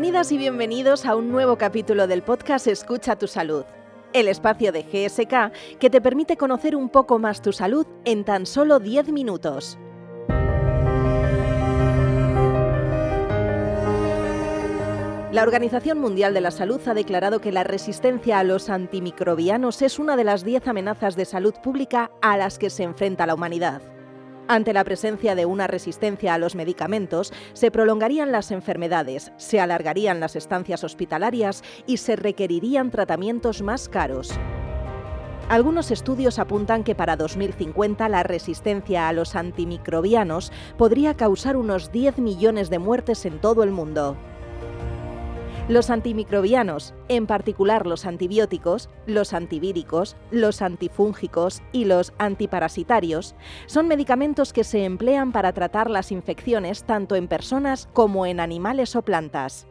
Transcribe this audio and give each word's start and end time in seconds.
Bienvenidas 0.00 0.32
y 0.32 0.38
bienvenidos 0.38 1.04
a 1.04 1.14
un 1.14 1.30
nuevo 1.30 1.58
capítulo 1.58 2.06
del 2.06 2.22
podcast 2.22 2.66
Escucha 2.66 3.16
tu 3.16 3.26
salud, 3.26 3.66
el 4.14 4.28
espacio 4.28 4.72
de 4.72 4.82
GSK 4.82 5.78
que 5.78 5.90
te 5.90 6.00
permite 6.00 6.38
conocer 6.38 6.74
un 6.74 6.88
poco 6.88 7.18
más 7.18 7.42
tu 7.42 7.52
salud 7.52 7.86
en 8.06 8.24
tan 8.24 8.46
solo 8.46 8.78
10 8.78 9.12
minutos. 9.12 9.78
La 15.32 15.42
Organización 15.42 15.98
Mundial 15.98 16.32
de 16.32 16.40
la 16.40 16.50
Salud 16.50 16.80
ha 16.88 16.94
declarado 16.94 17.42
que 17.42 17.52
la 17.52 17.64
resistencia 17.64 18.38
a 18.38 18.44
los 18.44 18.70
antimicrobianos 18.70 19.82
es 19.82 19.98
una 19.98 20.16
de 20.16 20.24
las 20.24 20.46
10 20.46 20.66
amenazas 20.66 21.14
de 21.14 21.26
salud 21.26 21.52
pública 21.62 22.10
a 22.22 22.38
las 22.38 22.58
que 22.58 22.70
se 22.70 22.84
enfrenta 22.84 23.26
la 23.26 23.34
humanidad. 23.34 23.82
Ante 24.50 24.72
la 24.72 24.82
presencia 24.82 25.36
de 25.36 25.46
una 25.46 25.68
resistencia 25.68 26.34
a 26.34 26.38
los 26.38 26.56
medicamentos, 26.56 27.32
se 27.52 27.70
prolongarían 27.70 28.32
las 28.32 28.50
enfermedades, 28.50 29.30
se 29.36 29.60
alargarían 29.60 30.18
las 30.18 30.34
estancias 30.34 30.82
hospitalarias 30.82 31.62
y 31.86 31.98
se 31.98 32.16
requerirían 32.16 32.90
tratamientos 32.90 33.62
más 33.62 33.88
caros. 33.88 34.32
Algunos 35.48 35.92
estudios 35.92 36.40
apuntan 36.40 36.82
que 36.82 36.96
para 36.96 37.14
2050 37.14 38.08
la 38.08 38.24
resistencia 38.24 39.06
a 39.06 39.12
los 39.12 39.36
antimicrobianos 39.36 40.50
podría 40.76 41.14
causar 41.14 41.56
unos 41.56 41.92
10 41.92 42.18
millones 42.18 42.70
de 42.70 42.80
muertes 42.80 43.26
en 43.26 43.40
todo 43.40 43.62
el 43.62 43.70
mundo. 43.70 44.16
Los 45.70 45.88
antimicrobianos, 45.88 46.94
en 47.06 47.28
particular 47.28 47.86
los 47.86 48.04
antibióticos, 48.04 48.88
los 49.06 49.32
antivíricos, 49.32 50.16
los 50.32 50.62
antifúngicos 50.62 51.62
y 51.70 51.84
los 51.84 52.12
antiparasitarios, 52.18 53.36
son 53.66 53.86
medicamentos 53.86 54.52
que 54.52 54.64
se 54.64 54.84
emplean 54.84 55.30
para 55.30 55.52
tratar 55.52 55.88
las 55.88 56.10
infecciones 56.10 56.82
tanto 56.82 57.14
en 57.14 57.28
personas 57.28 57.88
como 57.92 58.26
en 58.26 58.40
animales 58.40 58.96
o 58.96 59.02
plantas. 59.02 59.68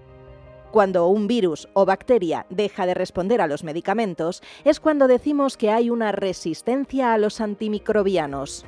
Cuando 0.72 1.06
un 1.08 1.28
virus 1.28 1.68
o 1.74 1.84
bacteria 1.86 2.46
deja 2.50 2.86
de 2.86 2.94
responder 2.94 3.42
a 3.42 3.48
los 3.48 3.66
medicamentos, 3.66 4.42
es 4.64 4.80
cuando 4.80 5.06
decimos 5.10 5.58
que 5.58 5.70
hay 5.70 5.90
una 5.90 6.14
resistencia 6.14 7.12
a 7.12 7.18
los 7.18 7.42
antimicrobianos. 7.42 8.64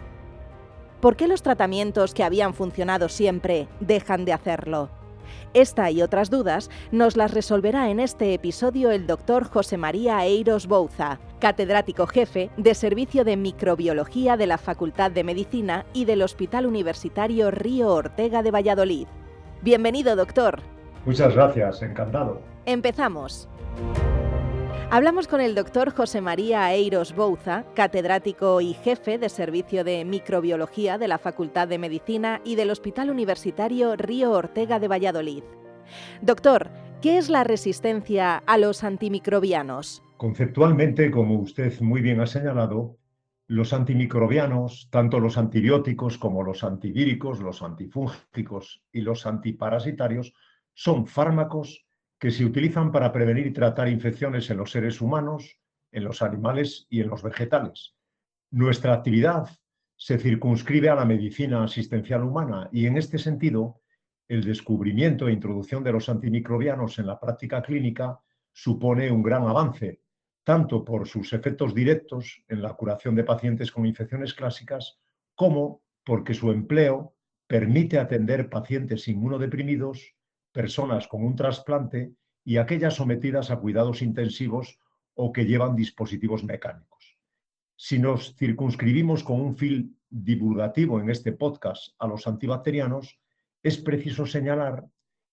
¿Por 1.00 1.16
qué 1.16 1.30
los 1.30 1.44
tratamientos 1.44 2.14
que 2.14 2.26
habían 2.26 2.54
funcionado 2.54 3.08
siempre 3.08 3.70
dejan 3.80 4.26
de 4.26 4.34
hacerlo? 4.34 5.01
Esta 5.54 5.92
y 5.92 6.02
otras 6.02 6.30
dudas 6.30 6.70
nos 6.92 7.18
las 7.18 7.34
resolverá 7.34 7.90
en 7.90 8.00
este 8.00 8.34
episodio 8.34 8.92
el 8.92 9.08
doctor 9.08 9.44
José 9.44 9.78
María 9.78 10.26
Eiros 10.26 10.68
Bouza, 10.68 11.20
catedrático 11.40 12.08
jefe 12.08 12.50
de 12.58 12.74
Servicio 12.74 13.24
de 13.24 13.38
Microbiología 13.38 14.38
de 14.38 14.48
la 14.48 14.58
Facultad 14.58 15.12
de 15.12 15.24
Medicina 15.24 15.86
y 15.94 16.06
del 16.06 16.22
Hospital 16.22 16.66
Universitario 16.66 17.52
Río 17.52 17.94
Ortega 17.94 18.44
de 18.44 18.52
Valladolid. 18.52 19.08
Bienvenido, 19.62 20.16
doctor. 20.16 20.62
Muchas 21.06 21.34
gracias, 21.34 21.82
encantado. 21.82 22.42
Empezamos. 22.66 23.48
Hablamos 24.94 25.30
con 25.30 25.40
el 25.40 25.56
doctor 25.56 25.96
José 25.96 26.20
María 26.20 26.74
Eiros 26.74 27.16
Bouza, 27.16 27.64
catedrático 27.76 28.60
y 28.60 28.74
jefe 28.74 29.18
de 29.18 29.30
Servicio 29.30 29.86
de 29.86 30.04
Microbiología 30.04 30.98
de 30.98 31.08
la 31.08 31.18
Facultad 31.18 31.70
de 31.70 31.78
Medicina 31.78 32.42
y 32.44 32.56
del 32.56 32.72
Hospital 32.72 33.10
Universitario 33.10 33.96
Río 33.96 34.32
Ortega 34.32 34.80
de 34.80 34.90
Valladolid. 34.90 35.44
Doctor, 36.22 36.70
¿qué 37.02 37.18
es 37.18 37.30
la 37.30 37.46
resistencia 37.46 38.44
a 38.46 38.58
los 38.58 38.84
antimicrobianos? 38.84 40.04
Conceptualmente, 40.18 41.10
como 41.10 41.40
usted 41.40 41.80
muy 41.80 42.02
bien 42.02 42.20
ha 42.20 42.28
señalado, 42.28 42.98
los 43.48 43.72
antimicrobianos, 43.72 44.90
tanto 44.92 45.22
los 45.22 45.38
antibióticos 45.38 46.18
como 46.18 46.44
los 46.44 46.66
antivíricos, 46.66 47.40
los 47.40 47.62
antifúngicos 47.62 48.84
y 48.92 49.00
los 49.00 49.26
antiparasitarios, 49.26 50.34
son 50.74 51.08
fármacos 51.08 51.86
que 52.22 52.30
se 52.30 52.46
utilizan 52.46 52.92
para 52.92 53.12
prevenir 53.12 53.48
y 53.48 53.52
tratar 53.52 53.90
infecciones 53.90 54.48
en 54.52 54.58
los 54.58 54.70
seres 54.70 55.02
humanos, 55.02 55.58
en 55.92 56.04
los 56.04 56.22
animales 56.22 56.86
y 56.88 57.02
en 57.02 57.10
los 57.10 57.24
vegetales. 57.24 57.96
Nuestra 58.52 58.94
actividad 58.94 59.50
se 59.96 60.20
circunscribe 60.20 60.90
a 60.90 60.96
la 60.96 61.04
medicina 61.04 61.64
asistencial 61.64 62.24
humana 62.24 62.70
y 62.72 62.86
en 62.86 62.98
este 62.98 63.18
sentido, 63.18 63.82
el 64.28 64.44
descubrimiento 64.44 65.28
e 65.28 65.34
introducción 65.34 65.84
de 65.84 65.94
los 65.94 66.10
antimicrobianos 66.10 67.00
en 67.00 67.08
la 67.08 67.20
práctica 67.20 67.64
clínica 67.64 68.20
supone 68.54 69.10
un 69.10 69.24
gran 69.24 69.48
avance, 69.48 70.02
tanto 70.44 70.86
por 70.86 71.08
sus 71.08 71.34
efectos 71.34 71.74
directos 71.74 72.44
en 72.48 72.62
la 72.62 72.76
curación 72.76 73.16
de 73.16 73.24
pacientes 73.24 73.72
con 73.72 73.88
infecciones 73.88 74.36
clásicas, 74.36 75.00
como 75.34 75.82
porque 76.04 76.36
su 76.36 76.52
empleo 76.52 77.16
permite 77.48 77.98
atender 77.98 78.48
pacientes 78.48 79.08
inmunodeprimidos 79.08 80.14
personas 80.52 81.08
con 81.08 81.24
un 81.24 81.36
trasplante 81.36 82.14
y 82.44 82.58
aquellas 82.58 82.96
sometidas 82.96 83.52
a 83.52 83.58
cuidados 83.58 84.02
intensivos 84.02 84.80
o 85.14 85.32
que 85.32 85.46
llevan 85.46 85.76
dispositivos 85.76 86.44
mecánicos. 86.44 87.18
Si 87.76 88.00
nos 88.00 88.36
circunscribimos 88.36 89.24
con 89.24 89.42
un 89.42 89.56
fil 89.56 89.96
divulgativo 90.10 91.00
en 91.00 91.10
este 91.10 91.32
podcast 91.32 91.96
a 92.00 92.08
los 92.08 92.28
antibacterianos, 92.28 93.20
es 93.64 93.78
preciso 93.78 94.26
señalar 94.26 94.86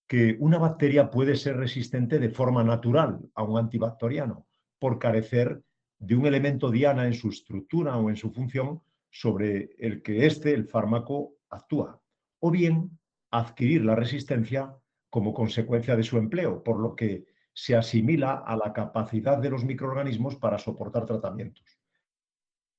que 0.06 0.36
una 0.40 0.58
bacteria 0.58 1.10
puede 1.10 1.36
ser 1.36 1.56
resistente 1.56 2.18
de 2.18 2.30
forma 2.30 2.64
natural 2.64 3.20
a 3.34 3.42
un 3.42 3.58
antibacteriano 3.58 4.46
por 4.78 4.98
carecer 4.98 5.62
de 5.98 6.14
un 6.14 6.26
elemento 6.26 6.70
diana 6.70 7.06
en 7.06 7.14
su 7.14 7.28
estructura 7.28 7.96
o 7.96 8.08
en 8.08 8.16
su 8.16 8.30
función 8.30 8.82
sobre 9.10 9.70
el 9.78 10.02
que 10.02 10.26
éste, 10.26 10.54
el 10.54 10.66
fármaco, 10.66 11.34
actúa, 11.50 12.00
o 12.40 12.50
bien 12.50 12.98
adquirir 13.30 13.84
la 13.84 13.94
resistencia 13.94 14.74
como 15.10 15.34
consecuencia 15.34 15.96
de 15.96 16.02
su 16.02 16.18
empleo, 16.18 16.62
por 16.62 16.78
lo 16.78 16.94
que 16.94 17.26
se 17.52 17.74
asimila 17.74 18.44
a 18.46 18.56
la 18.56 18.72
capacidad 18.72 19.38
de 19.38 19.50
los 19.50 19.64
microorganismos 19.64 20.36
para 20.36 20.58
soportar 20.58 21.06
tratamientos. 21.06 21.64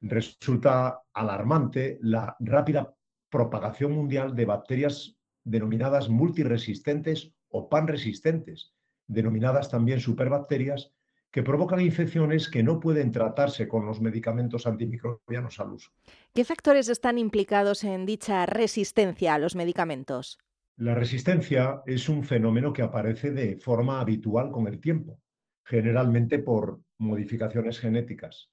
Resulta 0.02 1.04
alarmante 1.14 2.00
la 2.02 2.38
rápida 2.40 2.96
propagación 3.30 3.92
mundial 3.92 4.36
de 4.36 4.46
bacterias 4.46 5.18
denominadas 5.44 6.10
multiresistentes 6.10 7.34
o 7.50 7.68
panresistentes, 7.68 8.74
denominadas 9.08 9.70
también 9.70 10.00
superbacterias, 10.00 10.94
que 11.32 11.44
provocan 11.44 11.82
infecciones 11.82 12.50
que 12.50 12.64
no 12.64 12.80
pueden 12.80 13.12
tratarse 13.12 13.68
con 13.68 13.86
los 13.86 14.02
medicamentos 14.02 14.66
antimicrobianos 14.66 15.60
al 15.60 15.74
uso. 15.74 15.92
¿Qué 16.34 16.44
factores 16.44 16.90
están 16.90 17.18
implicados 17.18 17.84
en 17.84 18.06
dicha 18.06 18.46
resistencia 18.46 19.36
a 19.36 19.40
los 19.40 19.56
medicamentos? 19.56 20.40
La 20.80 20.96
resistencia 20.96 21.82
es 21.86 22.08
un 22.08 22.24
fenómeno 22.24 22.72
que 22.72 22.82
aparece 22.82 23.32
de 23.32 23.58
forma 23.58 24.00
habitual 24.00 24.50
con 24.50 24.66
el 24.66 24.80
tiempo, 24.80 25.20
generalmente 25.66 26.40
por 26.40 26.80
modificaciones 27.00 27.80
genéticas. 27.80 28.50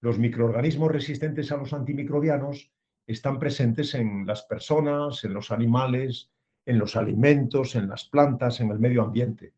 Los 0.00 0.18
microorganismos 0.18 0.90
resistentes 0.90 1.52
a 1.52 1.58
los 1.58 1.74
antimicrobianos 1.74 2.72
están 3.06 3.38
presentes 3.38 3.94
en 3.94 4.24
las 4.24 4.44
personas, 4.44 5.22
en 5.24 5.34
los 5.34 5.50
animales, 5.50 6.30
en 6.64 6.78
los 6.78 6.96
alimentos, 6.96 7.74
en 7.74 7.90
las 7.90 8.06
plantas, 8.06 8.58
en 8.60 8.70
el 8.70 8.78
medio 8.78 9.02
ambiente. 9.02 9.52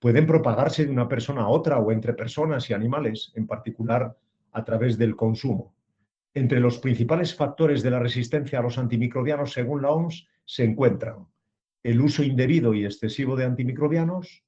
Pueden 0.00 0.26
propagarse 0.26 0.84
de 0.84 0.90
una 0.90 1.06
persona 1.06 1.42
a 1.42 1.48
otra 1.48 1.78
o 1.78 1.92
entre 1.92 2.14
personas 2.14 2.68
y 2.68 2.74
animales, 2.74 3.30
en 3.36 3.46
particular 3.46 4.16
a 4.50 4.64
través 4.64 4.98
del 4.98 5.14
consumo. 5.14 5.72
Entre 6.34 6.58
los 6.58 6.78
principales 6.78 7.32
factores 7.32 7.84
de 7.84 7.92
la 7.92 8.00
resistencia 8.00 8.58
a 8.58 8.62
los 8.62 8.76
antimicrobianos, 8.76 9.52
según 9.52 9.82
la 9.82 9.90
OMS, 9.90 10.26
se 10.44 10.64
encuentran 10.64 11.29
el 11.82 12.00
uso 12.00 12.22
indebido 12.22 12.74
y 12.74 12.84
excesivo 12.84 13.36
de 13.36 13.44
antimicrobianos, 13.44 14.44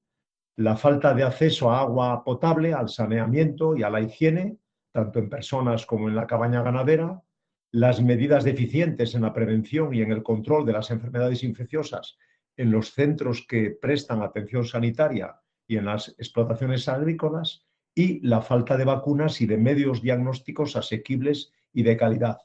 la 0.56 0.76
falta 0.76 1.15
de 1.15 1.22
acceso 1.22 1.70
a 1.70 1.81
agua 1.81 2.22
potable, 2.25 2.75
al 2.75 2.88
saneamiento 2.88 3.77
y 3.77 3.83
a 3.83 3.91
la 3.91 4.01
higiene, 4.01 4.59
tanto 4.92 5.18
en 5.18 5.30
personas 5.30 5.86
como 5.86 6.09
en 6.09 6.15
la 6.15 6.27
cabaña 6.27 6.62
ganadera, 6.62 7.22
las 7.71 8.03
medidas 8.03 8.45
deficientes 8.45 9.15
en 9.15 9.22
la 9.22 9.33
prevención 9.33 9.95
y 9.95 10.03
en 10.03 10.12
el 10.12 10.22
control 10.22 10.66
de 10.66 10.74
las 10.74 10.91
enfermedades 10.91 11.42
infecciosas 11.42 12.18
en 12.56 12.71
los 12.71 12.92
centros 12.92 13.47
que 13.48 13.71
prestan 13.71 14.22
atención 14.22 14.65
sanitaria 14.65 15.41
y 15.66 15.77
en 15.77 15.86
las 15.86 16.09
explotaciones 16.18 16.89
agrícolas, 16.89 17.66
y 17.95 18.27
la 18.27 18.41
falta 18.41 18.77
de 18.77 18.84
vacunas 18.84 19.41
y 19.42 19.47
de 19.47 19.59
medios 19.59 20.01
diagnósticos 20.01 20.77
asequibles 20.77 21.53
y 21.74 21.83
de 21.83 21.97
calidad. 21.97 22.39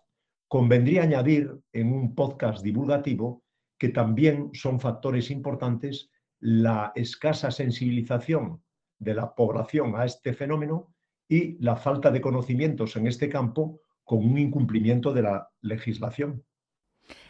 Convendría 0.49 1.03
añadir 1.03 1.57
en 1.71 1.93
un 1.93 2.15
podcast 2.15 2.61
divulgativo 2.63 3.43
que 3.77 3.89
también 3.89 4.49
son 4.53 4.79
factores 4.79 5.29
importantes 5.31 6.09
la 6.39 6.91
escasa 6.95 7.51
sensibilización 7.51 8.63
de 8.99 9.13
la 9.13 9.35
población 9.35 9.95
a 9.95 10.05
este 10.05 10.33
fenómeno 10.33 10.93
y 11.27 11.57
la 11.63 11.75
falta 11.75 12.11
de 12.11 12.21
conocimientos 12.21 12.95
en 12.95 13.07
este 13.07 13.29
campo 13.29 13.81
con 14.03 14.19
un 14.19 14.37
incumplimiento 14.37 15.13
de 15.13 15.21
la 15.23 15.49
legislación. 15.61 16.43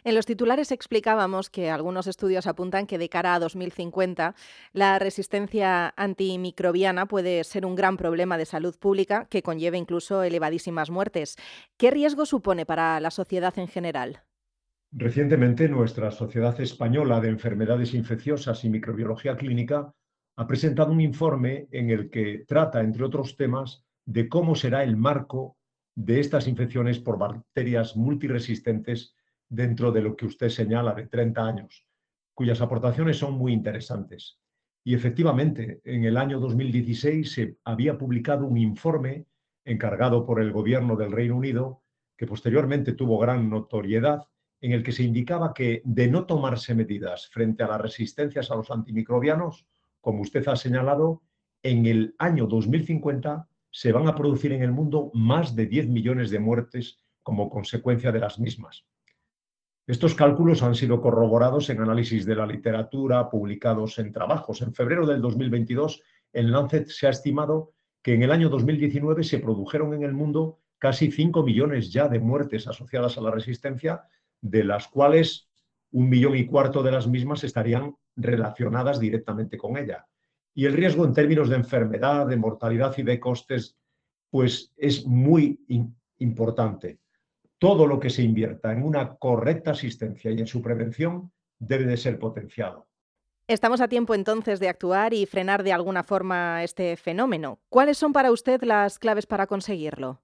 En 0.03 0.15
los 0.15 0.25
titulares 0.25 0.71
explicábamos 0.71 1.49
que 1.49 1.69
algunos 1.69 2.07
estudios 2.07 2.47
apuntan 2.47 2.87
que 2.87 2.97
de 2.97 3.09
cara 3.09 3.35
a 3.35 3.39
2050 3.39 4.35
la 4.73 4.99
resistencia 4.99 5.93
antimicrobiana 5.97 7.05
puede 7.05 7.43
ser 7.43 7.65
un 7.65 7.75
gran 7.75 7.97
problema 7.97 8.37
de 8.37 8.45
salud 8.45 8.75
pública 8.77 9.27
que 9.29 9.43
conlleve 9.43 9.77
incluso 9.77 10.23
elevadísimas 10.23 10.89
muertes. 10.89 11.35
¿Qué 11.77 11.91
riesgo 11.91 12.25
supone 12.25 12.65
para 12.65 12.99
la 12.99 13.11
sociedad 13.11 13.57
en 13.59 13.67
general? 13.67 14.23
Recientemente, 14.91 15.67
nuestra 15.67 16.11
Sociedad 16.11 16.59
Española 16.61 17.19
de 17.19 17.29
Enfermedades 17.29 17.93
Infecciosas 17.93 18.63
y 18.63 18.69
Microbiología 18.69 19.35
Clínica 19.35 19.93
ha 20.37 20.47
presentado 20.47 20.91
un 20.91 21.01
informe 21.01 21.67
en 21.71 21.89
el 21.89 22.09
que 22.09 22.45
trata, 22.47 22.81
entre 22.81 23.03
otros 23.03 23.35
temas, 23.35 23.83
de 24.05 24.29
cómo 24.29 24.55
será 24.55 24.83
el 24.83 24.95
marco 24.95 25.57
de 25.95 26.19
estas 26.19 26.47
infecciones 26.47 26.99
por 26.99 27.17
bacterias 27.17 27.97
multiresistentes 27.97 29.15
dentro 29.49 29.91
de 29.91 30.01
lo 30.01 30.15
que 30.15 30.25
usted 30.25 30.49
señala 30.49 30.93
de 30.93 31.07
30 31.07 31.45
años, 31.45 31.85
cuyas 32.33 32.61
aportaciones 32.61 33.17
son 33.17 33.33
muy 33.33 33.51
interesantes. 33.51 34.39
Y 34.83 34.93
efectivamente, 34.93 35.81
en 35.83 36.05
el 36.05 36.15
año 36.15 36.39
2016 36.39 37.31
se 37.31 37.57
había 37.65 37.97
publicado 37.97 38.45
un 38.45 38.57
informe 38.57 39.25
encargado 39.65 40.25
por 40.25 40.39
el 40.39 40.51
gobierno 40.53 40.95
del 40.95 41.11
Reino 41.11 41.35
Unido, 41.35 41.81
que 42.15 42.25
posteriormente 42.25 42.93
tuvo 42.93 43.19
gran 43.19 43.49
notoriedad, 43.49 44.27
en 44.61 44.71
el 44.71 44.83
que 44.83 44.91
se 44.91 45.03
indicaba 45.03 45.53
que 45.53 45.81
de 45.85 46.07
no 46.07 46.25
tomarse 46.25 46.73
medidas 46.73 47.27
frente 47.27 47.63
a 47.63 47.67
las 47.67 47.81
resistencias 47.81 48.49
a 48.49 48.55
los 48.55 48.71
antimicrobianos, 48.71 49.65
como 50.01 50.21
usted 50.21 50.47
ha 50.47 50.55
señalado, 50.55 51.21
en 51.63 51.85
el 51.85 52.15
año 52.17 52.47
2050 52.47 53.47
se 53.69 53.91
van 53.91 54.07
a 54.07 54.15
producir 54.15 54.53
en 54.53 54.63
el 54.63 54.71
mundo 54.71 55.11
más 55.13 55.55
de 55.55 55.65
10 55.65 55.89
millones 55.89 56.29
de 56.29 56.39
muertes 56.39 56.97
como 57.23 57.49
consecuencia 57.49 58.11
de 58.11 58.19
las 58.19 58.39
mismas. 58.39 58.85
Estos 59.85 60.15
cálculos 60.15 60.63
han 60.63 60.75
sido 60.75 61.01
corroborados 61.01 61.69
en 61.69 61.81
análisis 61.81 62.25
de 62.25 62.35
la 62.35 62.45
literatura 62.45 63.29
publicados 63.29 63.99
en 63.99 64.11
trabajos. 64.11 64.61
En 64.61 64.73
febrero 64.73 65.05
del 65.05 65.21
2022, 65.21 66.01
en 66.33 66.51
Lancet 66.51 66.87
se 66.87 67.07
ha 67.07 67.11
estimado 67.11 67.73
que 68.01 68.13
en 68.13 68.23
el 68.23 68.31
año 68.31 68.49
2019 68.49 69.23
se 69.23 69.39
produjeron 69.39 69.93
en 69.93 70.03
el 70.03 70.13
mundo 70.13 70.59
casi 70.77 71.11
5 71.11 71.43
millones 71.43 71.91
ya 71.91 72.07
de 72.07 72.19
muertes 72.19 72.67
asociadas 72.67 73.17
a 73.17 73.21
la 73.21 73.31
resistencia, 73.31 74.03
de 74.41 74.63
las 74.63 74.87
cuales 74.87 75.47
un 75.91 76.09
millón 76.09 76.35
y 76.35 76.45
cuarto 76.45 76.83
de 76.83 76.91
las 76.91 77.07
mismas 77.07 77.43
estarían 77.43 77.95
relacionadas 78.15 78.99
directamente 78.99 79.57
con 79.57 79.77
ella. 79.77 80.05
Y 80.53 80.65
el 80.65 80.73
riesgo 80.73 81.05
en 81.05 81.13
términos 81.13 81.49
de 81.49 81.55
enfermedad, 81.55 82.27
de 82.27 82.37
mortalidad 82.37 82.93
y 82.97 83.03
de 83.03 83.19
costes, 83.19 83.77
pues 84.29 84.73
es 84.75 85.05
muy 85.05 85.59
importante 86.17 86.99
todo 87.59 87.87
lo 87.87 87.99
que 87.99 88.09
se 88.09 88.23
invierta 88.23 88.71
en 88.71 88.83
una 88.83 89.15
correcta 89.15 89.71
asistencia 89.71 90.31
y 90.31 90.39
en 90.39 90.47
su 90.47 90.61
prevención 90.61 91.31
debe 91.59 91.85
de 91.85 91.97
ser 91.97 92.19
potenciado. 92.19 92.87
Estamos 93.47 93.79
a 93.81 93.87
tiempo 93.87 94.13
entonces 94.13 94.59
de 94.59 94.67
actuar 94.67 95.13
y 95.13 95.25
frenar 95.25 95.63
de 95.63 95.71
alguna 95.71 96.03
forma 96.03 96.63
este 96.63 96.97
fenómeno. 96.97 97.59
¿Cuáles 97.69 97.97
son 97.97 98.11
para 98.11 98.31
usted 98.31 98.61
las 98.63 98.99
claves 98.99 99.25
para 99.25 99.47
conseguirlo? 99.47 100.21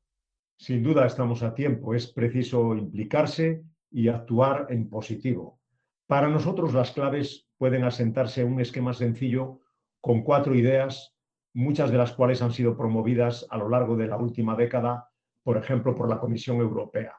Sin 0.57 0.83
duda 0.83 1.05
estamos 1.05 1.41
a 1.41 1.55
tiempo. 1.55 1.95
Es 1.95 2.07
preciso 2.07 2.75
implicarse 2.75 3.63
y 3.93 4.09
actuar 4.09 4.67
en 4.69 4.89
positivo. 4.89 5.61
Para 6.07 6.27
nosotros 6.27 6.73
las 6.73 6.91
claves 6.91 7.47
pueden 7.57 7.83
asentarse 7.83 8.41
en 8.41 8.51
un 8.51 8.59
esquema 8.59 8.93
sencillo 8.93 9.61
con 10.01 10.23
cuatro 10.23 10.55
ideas, 10.55 11.15
muchas 11.53 11.91
de 11.91 11.97
las 11.97 12.11
cuales 12.11 12.41
han 12.41 12.51
sido 12.51 12.75
promovidas 12.75 13.45
a 13.49 13.57
lo 13.57 13.69
largo 13.69 13.95
de 13.95 14.07
la 14.07 14.17
última 14.17 14.55
década, 14.55 15.09
por 15.43 15.57
ejemplo, 15.57 15.95
por 15.95 16.09
la 16.09 16.19
Comisión 16.19 16.57
Europea. 16.57 17.15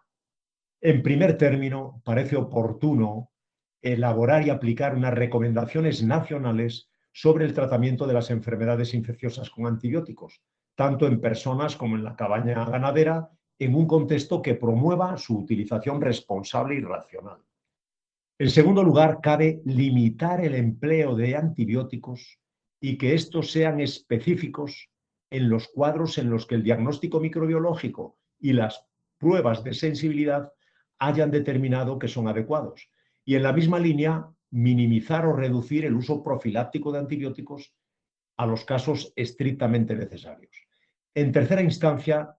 En 0.80 1.02
primer 1.02 1.38
término, 1.38 2.02
parece 2.04 2.36
oportuno 2.36 3.30
elaborar 3.80 4.46
y 4.46 4.50
aplicar 4.50 4.96
unas 4.96 5.14
recomendaciones 5.14 6.02
nacionales 6.02 6.90
sobre 7.12 7.44
el 7.44 7.54
tratamiento 7.54 8.06
de 8.06 8.14
las 8.14 8.30
enfermedades 8.30 8.94
infecciosas 8.94 9.48
con 9.48 9.66
antibióticos, 9.66 10.42
tanto 10.74 11.06
en 11.06 11.20
personas 11.20 11.76
como 11.76 11.96
en 11.96 12.02
la 12.02 12.16
cabaña 12.16 12.64
ganadera, 12.64 13.30
en 13.58 13.74
un 13.74 13.86
contexto 13.86 14.42
que 14.42 14.54
promueva 14.54 15.16
su 15.16 15.38
utilización 15.38 16.00
responsable 16.00 16.76
y 16.76 16.80
racional. 16.80 17.38
En 18.38 18.50
segundo 18.50 18.82
lugar, 18.82 19.20
cabe 19.22 19.62
limitar 19.64 20.44
el 20.44 20.54
empleo 20.56 21.14
de 21.14 21.36
antibióticos 21.36 22.40
y 22.80 22.98
que 22.98 23.14
estos 23.14 23.52
sean 23.52 23.80
específicos 23.80 24.90
en 25.30 25.48
los 25.48 25.68
cuadros 25.68 26.18
en 26.18 26.30
los 26.30 26.46
que 26.46 26.56
el 26.56 26.64
diagnóstico 26.64 27.20
microbiológico 27.20 28.18
y 28.40 28.52
las 28.52 28.84
pruebas 29.18 29.62
de 29.64 29.72
sensibilidad 29.72 30.52
hayan 30.98 31.30
determinado 31.30 31.98
que 31.98 32.08
son 32.08 32.28
adecuados. 32.28 32.90
Y 33.24 33.36
en 33.36 33.42
la 33.42 33.52
misma 33.52 33.78
línea, 33.78 34.28
minimizar 34.50 35.26
o 35.26 35.32
reducir 35.32 35.84
el 35.84 35.94
uso 35.94 36.22
profiláctico 36.22 36.92
de 36.92 36.98
antibióticos 36.98 37.72
a 38.36 38.46
los 38.46 38.64
casos 38.64 39.12
estrictamente 39.16 39.94
necesarios. 39.94 40.54
En 41.14 41.32
tercera 41.32 41.62
instancia, 41.62 42.36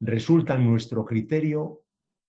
resulta 0.00 0.54
en 0.54 0.68
nuestro 0.68 1.04
criterio 1.04 1.82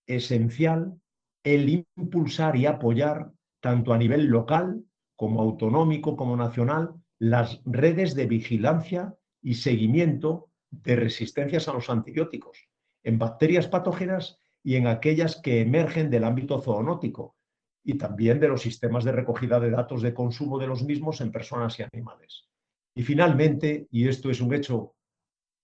esencial 0.06 1.00
el 1.44 1.86
impulsar 1.96 2.56
y 2.56 2.66
apoyar, 2.66 3.31
tanto 3.62 3.94
a 3.94 3.98
nivel 3.98 4.25
local 4.25 4.84
como 5.16 5.42
autonómico 5.42 6.16
como 6.16 6.36
nacional, 6.36 6.94
las 7.19 7.62
redes 7.66 8.16
de 8.16 8.28
vigilancia 8.28 9.16
y 9.42 9.56
seguimiento 9.56 10.50
de 10.69 10.96
resistencias 10.96 11.68
a 11.68 11.74
los 11.74 11.90
antibióticos 11.90 12.68
en 13.04 13.18
bacterias 13.18 13.68
patógenas 13.68 14.38
y 14.64 14.75
en 14.75 14.88
aquellas 14.88 15.40
que 15.42 15.62
emergen 15.62 16.10
del 16.10 16.25
ámbito 16.25 16.60
zoonótico 16.62 17.38
y 17.86 17.98
también 17.98 18.38
de 18.42 18.50
los 18.50 18.62
sistemas 18.62 19.06
de 19.06 19.14
recogida 19.14 19.62
de 19.62 19.69
datos 19.69 20.02
de 20.02 20.14
consumo 20.14 20.60
de 20.60 20.68
los 20.68 20.84
mismos 20.84 21.22
en 21.22 21.31
personas 21.31 21.80
y 21.80 21.84
animales. 21.84 22.50
Y 22.94 23.04
finalmente, 23.04 23.88
y 23.92 24.10
esto 24.10 24.30
es 24.30 24.42
un 24.42 24.54
hecho 24.54 24.96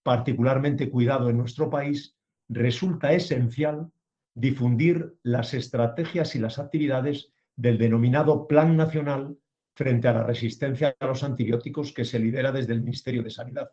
particularmente 0.03 0.89
cuidado 0.89 1.29
en 1.29 1.37
nuestro 1.37 1.69
país, 1.69 2.15
resulta 2.49 3.13
esencial 3.13 3.89
difundir 4.35 5.15
las 5.23 5.53
estrategias 5.53 6.35
y 6.35 6.39
las 6.39 6.59
actividades 6.59 7.31
del 7.55 7.77
denominado 7.77 8.47
Plan 8.47 8.75
Nacional 8.75 9.37
frente 9.75 10.07
a 10.07 10.13
la 10.13 10.23
resistencia 10.23 10.95
a 10.99 11.05
los 11.05 11.23
antibióticos 11.23 11.93
que 11.93 12.05
se 12.05 12.19
lidera 12.19 12.51
desde 12.51 12.73
el 12.73 12.81
Ministerio 12.81 13.23
de 13.23 13.29
Sanidad 13.29 13.71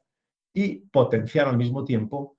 y 0.55 0.77
potenciar 0.77 1.49
al 1.49 1.57
mismo 1.57 1.85
tiempo 1.85 2.37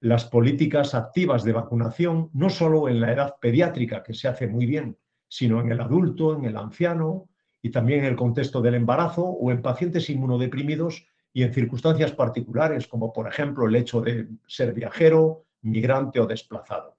las 0.00 0.24
políticas 0.24 0.94
activas 0.94 1.44
de 1.44 1.52
vacunación, 1.52 2.30
no 2.32 2.48
solo 2.48 2.88
en 2.88 3.00
la 3.00 3.12
edad 3.12 3.34
pediátrica, 3.40 4.02
que 4.02 4.14
se 4.14 4.28
hace 4.28 4.46
muy 4.46 4.64
bien, 4.64 4.96
sino 5.28 5.60
en 5.60 5.70
el 5.70 5.80
adulto, 5.80 6.36
en 6.36 6.46
el 6.46 6.56
anciano 6.56 7.28
y 7.60 7.70
también 7.70 8.00
en 8.00 8.06
el 8.06 8.16
contexto 8.16 8.62
del 8.62 8.74
embarazo 8.74 9.24
o 9.24 9.50
en 9.50 9.60
pacientes 9.60 10.08
inmunodeprimidos 10.08 11.06
y 11.32 11.42
en 11.42 11.54
circunstancias 11.54 12.12
particulares, 12.12 12.86
como 12.86 13.12
por 13.12 13.28
ejemplo 13.28 13.66
el 13.66 13.76
hecho 13.76 14.00
de 14.00 14.28
ser 14.46 14.72
viajero, 14.72 15.44
migrante 15.62 16.20
o 16.20 16.26
desplazado. 16.26 16.96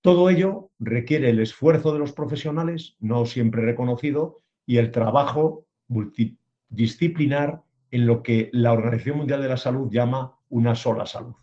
Todo 0.00 0.30
ello 0.30 0.70
requiere 0.78 1.30
el 1.30 1.40
esfuerzo 1.40 1.92
de 1.92 1.98
los 1.98 2.12
profesionales, 2.12 2.96
no 3.00 3.26
siempre 3.26 3.62
reconocido, 3.62 4.40
y 4.66 4.78
el 4.78 4.90
trabajo 4.90 5.66
multidisciplinar 5.88 7.62
en 7.90 8.06
lo 8.06 8.22
que 8.22 8.50
la 8.52 8.72
Organización 8.72 9.18
Mundial 9.18 9.42
de 9.42 9.48
la 9.48 9.56
Salud 9.56 9.90
llama 9.90 10.38
una 10.48 10.74
sola 10.74 11.06
salud. 11.06 11.34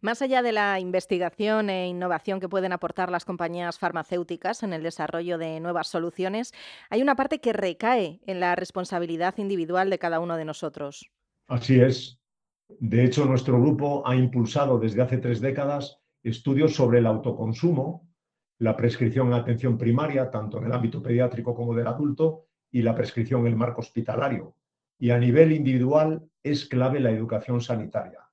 Más 0.00 0.22
allá 0.22 0.42
de 0.42 0.52
la 0.52 0.78
investigación 0.78 1.70
e 1.70 1.88
innovación 1.88 2.38
que 2.38 2.48
pueden 2.48 2.72
aportar 2.72 3.10
las 3.10 3.24
compañías 3.24 3.80
farmacéuticas 3.80 4.62
en 4.62 4.72
el 4.72 4.84
desarrollo 4.84 5.38
de 5.38 5.58
nuevas 5.58 5.88
soluciones, 5.88 6.54
hay 6.88 7.02
una 7.02 7.16
parte 7.16 7.40
que 7.40 7.52
recae 7.52 8.20
en 8.26 8.38
la 8.38 8.54
responsabilidad 8.54 9.36
individual 9.38 9.90
de 9.90 9.98
cada 9.98 10.20
uno 10.20 10.36
de 10.36 10.44
nosotros. 10.44 11.10
Así 11.48 11.80
es. 11.80 12.20
De 12.78 13.04
hecho, 13.04 13.24
nuestro 13.24 13.60
grupo 13.60 14.06
ha 14.06 14.14
impulsado 14.14 14.78
desde 14.78 15.02
hace 15.02 15.18
tres 15.18 15.40
décadas 15.40 15.98
estudios 16.22 16.74
sobre 16.74 17.00
el 17.00 17.06
autoconsumo, 17.06 18.08
la 18.58 18.76
prescripción 18.76 19.28
en 19.28 19.34
atención 19.34 19.76
primaria, 19.76 20.30
tanto 20.30 20.58
en 20.58 20.66
el 20.66 20.72
ámbito 20.72 21.02
pediátrico 21.02 21.54
como 21.54 21.74
del 21.74 21.86
adulto, 21.86 22.44
y 22.70 22.82
la 22.82 22.94
prescripción 22.94 23.40
en 23.42 23.48
el 23.48 23.56
marco 23.56 23.80
hospitalario. 23.80 24.54
Y 24.98 25.10
a 25.10 25.18
nivel 25.18 25.52
individual 25.52 26.28
es 26.42 26.66
clave 26.66 27.00
la 27.00 27.10
educación 27.10 27.60
sanitaria 27.60 28.28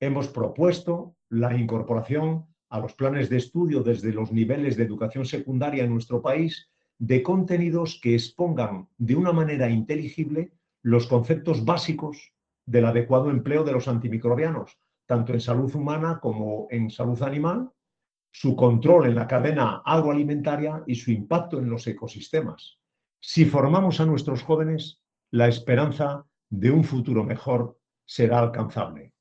hemos 0.00 0.28
propuesto 0.28 1.14
la 1.28 1.56
incorporación 1.56 2.46
a 2.70 2.80
los 2.80 2.94
planes 2.94 3.28
de 3.28 3.36
estudio 3.36 3.82
desde 3.82 4.12
los 4.12 4.32
niveles 4.32 4.76
de 4.76 4.84
educación 4.84 5.26
secundaria 5.26 5.84
en 5.84 5.92
nuestro 5.92 6.22
país 6.22 6.70
de 6.98 7.22
contenidos 7.22 8.00
que 8.02 8.14
expongan 8.14 8.88
de 8.96 9.14
una 9.14 9.32
manera 9.32 9.68
inteligible 9.68 10.52
los 10.82 11.06
conceptos 11.06 11.64
básicos 11.64 12.32
del 12.66 12.86
adecuado 12.86 13.30
empleo 13.30 13.64
de 13.64 13.72
los 13.72 13.88
antimicrobianos, 13.88 14.78
tanto 15.06 15.32
en 15.32 15.40
salud 15.40 15.74
humana 15.74 16.20
como 16.20 16.68
en 16.70 16.90
salud 16.90 17.20
animal, 17.22 17.70
su 18.32 18.54
control 18.54 19.06
en 19.06 19.16
la 19.16 19.26
cadena 19.26 19.82
agroalimentaria 19.84 20.84
y 20.86 20.94
su 20.94 21.10
impacto 21.10 21.58
en 21.58 21.68
los 21.68 21.86
ecosistemas. 21.86 22.78
Si 23.20 23.44
formamos 23.44 24.00
a 24.00 24.06
nuestros 24.06 24.42
jóvenes, 24.42 25.02
la 25.30 25.48
esperanza 25.48 26.26
de 26.48 26.70
un 26.70 26.84
futuro 26.84 27.24
mejor 27.24 27.78
será 28.04 28.38
alcanzable. 28.38 29.12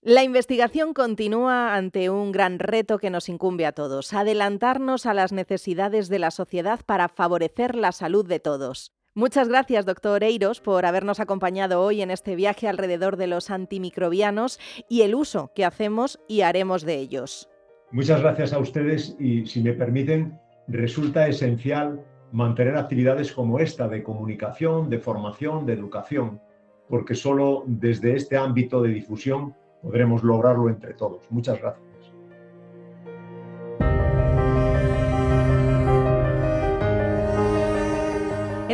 La 0.00 0.22
investigación 0.22 0.92
continúa 0.92 1.76
ante 1.76 2.10
un 2.10 2.30
gran 2.30 2.58
reto 2.58 2.98
que 2.98 3.08
nos 3.08 3.30
incumbe 3.30 3.64
a 3.64 3.72
todos, 3.72 4.12
adelantarnos 4.12 5.06
a 5.06 5.14
las 5.14 5.32
necesidades 5.32 6.08
de 6.08 6.18
la 6.18 6.30
sociedad 6.30 6.80
para 6.84 7.08
favorecer 7.08 7.74
la 7.74 7.90
salud 7.90 8.26
de 8.26 8.38
todos. 8.38 8.92
Muchas 9.14 9.48
gracias, 9.48 9.86
doctor 9.86 10.24
Eiros, 10.24 10.60
por 10.60 10.86
habernos 10.86 11.20
acompañado 11.20 11.80
hoy 11.80 12.02
en 12.02 12.10
este 12.10 12.34
viaje 12.36 12.68
alrededor 12.68 13.16
de 13.16 13.28
los 13.28 13.50
antimicrobianos 13.50 14.58
y 14.88 15.02
el 15.02 15.14
uso 15.14 15.52
que 15.54 15.64
hacemos 15.64 16.20
y 16.28 16.40
haremos 16.40 16.82
de 16.82 16.96
ellos. 16.96 17.48
Muchas 17.92 18.20
gracias 18.20 18.52
a 18.52 18.58
ustedes 18.58 19.16
y, 19.20 19.46
si 19.46 19.60
me 19.60 19.72
permiten, 19.72 20.38
resulta 20.66 21.28
esencial 21.28 22.04
mantener 22.32 22.76
actividades 22.76 23.32
como 23.32 23.60
esta 23.60 23.86
de 23.86 24.02
comunicación, 24.02 24.90
de 24.90 24.98
formación, 24.98 25.64
de 25.64 25.74
educación 25.74 26.40
porque 26.88 27.14
solo 27.14 27.64
desde 27.66 28.14
este 28.14 28.36
ámbito 28.36 28.82
de 28.82 28.90
difusión 28.90 29.54
podremos 29.82 30.22
lograrlo 30.22 30.68
entre 30.68 30.94
todos. 30.94 31.30
Muchas 31.30 31.60
gracias. 31.60 32.03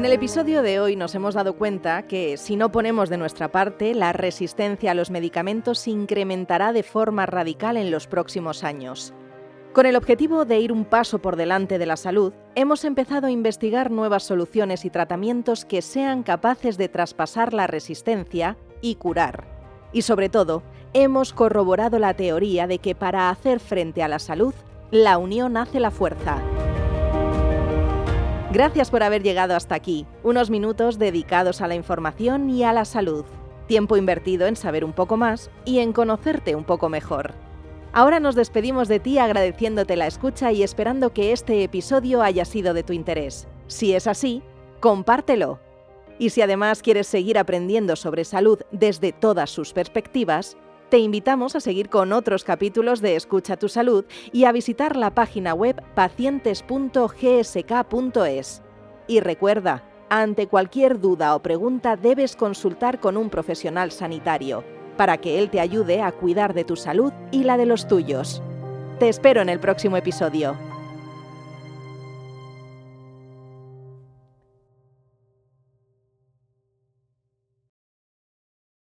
En 0.01 0.07
el 0.07 0.13
episodio 0.13 0.63
de 0.63 0.81
hoy 0.81 0.97
nos 0.97 1.15
hemos 1.15 1.35
dado 1.35 1.57
cuenta 1.57 2.07
que 2.07 2.39
si 2.39 2.57
no 2.57 2.73
ponemos 2.73 3.11
de 3.11 3.19
nuestra 3.19 3.53
parte, 3.53 3.95
la 3.95 4.15
resistencia 4.15 4.93
a 4.93 4.95
los 4.95 5.11
medicamentos 5.11 5.81
se 5.81 5.91
incrementará 5.91 6.73
de 6.73 6.83
forma 6.83 7.27
radical 7.27 7.77
en 7.77 7.91
los 7.91 8.07
próximos 8.07 8.65
años. 8.65 9.13
Con 9.75 9.85
el 9.85 9.97
objetivo 9.97 10.47
de 10.47 10.59
ir 10.59 10.73
un 10.73 10.87
paso 10.87 11.19
por 11.19 11.37
delante 11.37 11.79
de 11.79 11.85
la 11.85 11.99
salud, 11.99 12.33
hemos 12.55 12.87
empezado 12.87 13.27
a 13.27 13.31
investigar 13.31 13.91
nuevas 13.91 14.23
soluciones 14.23 14.87
y 14.87 14.91
tratamientos 14.91 15.67
que 15.67 15.83
sean 15.83 16.23
capaces 16.23 16.79
de 16.79 16.89
traspasar 16.89 17.53
la 17.53 17.67
resistencia 17.67 18.57
y 18.81 18.95
curar. 18.95 19.45
Y 19.93 20.01
sobre 20.01 20.31
todo, 20.31 20.63
hemos 20.95 21.35
corroborado 21.35 21.99
la 21.99 22.15
teoría 22.15 22.67
de 22.67 22.79
que 22.79 22.95
para 22.95 23.29
hacer 23.29 23.61
frente 23.61 24.03
a 24.03 24.09
la 24.09 24.19
salud, 24.19 24.55
la 24.91 25.19
unión 25.19 25.59
hace 25.59 25.79
la 25.79 25.91
fuerza. 25.91 26.43
Gracias 28.53 28.91
por 28.91 29.05
haber 29.05 29.23
llegado 29.23 29.55
hasta 29.55 29.77
aquí, 29.77 30.07
unos 30.25 30.51
minutos 30.51 30.99
dedicados 30.99 31.61
a 31.61 31.69
la 31.69 31.77
información 31.77 32.51
y 32.51 32.65
a 32.65 32.73
la 32.73 32.85
salud, 32.85 33.25
tiempo 33.69 33.97
invertido 33.97 34.49
en 34.49 34.57
saber 34.57 34.85
un 34.85 34.93
poco 34.93 35.17
más 35.17 35.53
y 35.65 35.79
en 35.79 35.93
conocerte 35.93 36.57
un 36.57 36.65
poco 36.65 36.89
mejor. 36.89 37.35
Ahora 37.93 38.19
nos 38.19 38.35
despedimos 38.35 38.89
de 38.89 38.99
ti 38.99 39.19
agradeciéndote 39.19 39.95
la 39.95 40.09
escucha 40.09 40.51
y 40.51 40.65
esperando 40.65 41.13
que 41.13 41.31
este 41.31 41.63
episodio 41.63 42.23
haya 42.23 42.45
sido 42.45 42.75
de 42.75 42.83
tu 42.83 42.93
interés. 42.93 43.47
Si 43.69 43.95
es 43.95 44.09
así, 44.09 44.43
compártelo. 44.81 45.61
Y 46.19 46.31
si 46.31 46.43
además 46.43 46.83
quieres 46.83 47.07
seguir 47.07 47.39
aprendiendo 47.39 47.95
sobre 47.95 48.25
salud 48.25 48.59
desde 48.73 49.13
todas 49.13 49.51
sus 49.51 49.73
perspectivas, 49.73 50.57
te 50.91 50.99
invitamos 50.99 51.57
a 51.57 51.61
seguir 51.61 51.89
con 51.89 52.13
otros 52.13 52.45
capítulos 52.45 53.01
de 53.01 53.15
Escucha 53.15 53.57
tu 53.57 53.69
Salud 53.69 54.05
y 54.33 54.45
a 54.45 54.53
visitar 54.53 54.97
la 54.97 55.15
página 55.15 55.55
web 55.55 55.81
pacientes.gsk.es. 55.95 58.63
Y 59.07 59.21
recuerda, 59.21 59.85
ante 60.09 60.49
cualquier 60.49 60.99
duda 61.01 61.37
o 61.37 61.43
pregunta 61.43 61.97
debes 61.97 62.35
consultar 62.35 62.99
con 62.99 63.17
un 63.17 63.31
profesional 63.31 63.93
sanitario 63.93 64.65
para 64.97 65.19
que 65.19 65.39
él 65.39 65.49
te 65.49 65.61
ayude 65.61 66.03
a 66.03 66.11
cuidar 66.11 66.55
de 66.55 66.65
tu 66.65 66.75
salud 66.75 67.13
y 67.31 67.45
la 67.45 67.57
de 67.57 67.67
los 67.67 67.87
tuyos. 67.87 68.43
Te 68.99 69.09
espero 69.09 69.41
en 69.41 69.49
el 69.49 69.61
próximo 69.61 69.97
episodio. 69.97 70.70